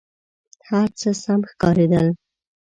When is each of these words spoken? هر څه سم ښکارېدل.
هر 0.69 0.87
څه 0.99 1.09
سم 1.23 1.41
ښکارېدل. 1.51 2.07